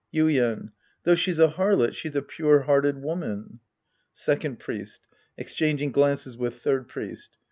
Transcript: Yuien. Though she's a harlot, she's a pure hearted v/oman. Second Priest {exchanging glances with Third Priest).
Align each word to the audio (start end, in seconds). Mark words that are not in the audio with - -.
Yuien. 0.11 0.71
Though 1.03 1.13
she's 1.13 1.37
a 1.37 1.49
harlot, 1.49 1.93
she's 1.93 2.15
a 2.15 2.23
pure 2.23 2.61
hearted 2.61 2.95
v/oman. 2.97 3.59
Second 4.11 4.57
Priest 4.57 5.05
{exchanging 5.37 5.91
glances 5.91 6.35
with 6.35 6.59
Third 6.59 6.87
Priest). 6.87 7.37